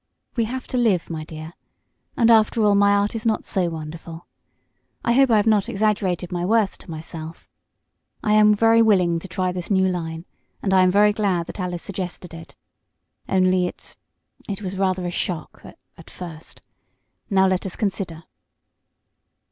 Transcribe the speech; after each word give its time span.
We 0.35 0.45
have 0.45 0.65
to 0.69 0.77
live, 0.77 1.11
my 1.11 1.23
dear. 1.23 1.53
And, 2.17 2.31
after 2.31 2.63
all, 2.63 2.73
my 2.73 2.91
art 2.91 3.13
is 3.13 3.23
not 3.23 3.45
so 3.45 3.69
wonderful. 3.69 4.25
I 5.05 5.13
hope 5.13 5.29
I 5.29 5.37
have 5.37 5.45
not 5.45 5.69
exaggerated 5.69 6.31
my 6.31 6.43
worth 6.43 6.79
to 6.79 6.89
myself. 6.89 7.47
I 8.23 8.33
am 8.33 8.55
very 8.55 8.81
willing 8.81 9.19
to 9.19 9.27
try 9.27 9.51
this 9.51 9.69
new 9.69 9.87
line, 9.87 10.25
and 10.63 10.73
I 10.73 10.81
am 10.81 10.89
very 10.89 11.13
glad 11.13 11.45
that 11.45 11.59
Alice 11.59 11.83
suggested 11.83 12.33
it. 12.33 12.55
Only 13.29 13.67
it 13.67 13.95
it 14.49 14.63
was 14.63 14.75
rather 14.75 15.05
a 15.05 15.11
shock 15.11 15.61
at 15.63 16.09
first. 16.09 16.63
Now 17.29 17.45
let 17.45 17.63
us 17.67 17.75
consider." 17.75 18.23